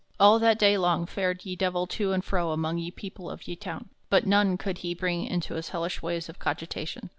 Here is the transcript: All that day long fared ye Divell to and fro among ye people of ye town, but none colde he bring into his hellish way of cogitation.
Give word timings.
All 0.19 0.39
that 0.39 0.57
day 0.57 0.79
long 0.79 1.05
fared 1.05 1.45
ye 1.45 1.55
Divell 1.55 1.85
to 1.89 2.11
and 2.11 2.25
fro 2.25 2.49
among 2.49 2.79
ye 2.79 2.89
people 2.89 3.29
of 3.29 3.47
ye 3.47 3.55
town, 3.55 3.89
but 4.09 4.25
none 4.25 4.57
colde 4.57 4.79
he 4.79 4.95
bring 4.95 5.25
into 5.27 5.53
his 5.53 5.69
hellish 5.69 6.01
way 6.01 6.17
of 6.17 6.39
cogitation. 6.39 7.09